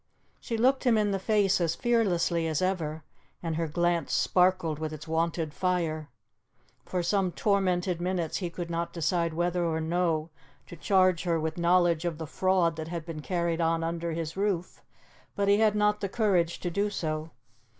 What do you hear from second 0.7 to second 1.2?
him in the